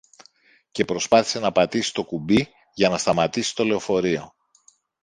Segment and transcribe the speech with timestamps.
[0.71, 4.33] και προσπάθησε να πατήσει το κουμπί για να σταματήσει το λεωφορείο